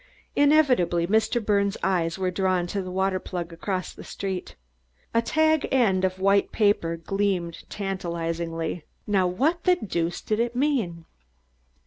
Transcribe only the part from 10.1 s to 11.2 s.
did it mean?